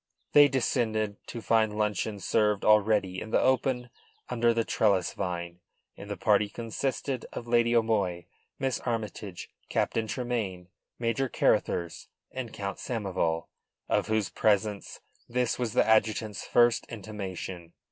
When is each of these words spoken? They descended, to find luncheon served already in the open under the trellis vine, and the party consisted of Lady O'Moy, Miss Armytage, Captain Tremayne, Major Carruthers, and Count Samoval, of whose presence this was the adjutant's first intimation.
They 0.33 0.47
descended, 0.47 1.17
to 1.27 1.43
find 1.43 1.77
luncheon 1.77 2.19
served 2.19 2.65
already 2.65 3.21
in 3.21 3.29
the 3.29 3.39
open 3.39 3.91
under 4.29 4.51
the 4.51 4.63
trellis 4.63 5.13
vine, 5.13 5.59
and 5.95 6.09
the 6.09 6.17
party 6.17 6.49
consisted 6.49 7.27
of 7.33 7.45
Lady 7.45 7.75
O'Moy, 7.75 8.25
Miss 8.57 8.79
Armytage, 8.79 9.51
Captain 9.69 10.07
Tremayne, 10.07 10.69
Major 10.97 11.29
Carruthers, 11.29 12.07
and 12.31 12.51
Count 12.51 12.79
Samoval, 12.79 13.49
of 13.87 14.07
whose 14.07 14.29
presence 14.29 15.01
this 15.29 15.59
was 15.59 15.73
the 15.73 15.87
adjutant's 15.87 16.47
first 16.47 16.87
intimation. 16.89 17.73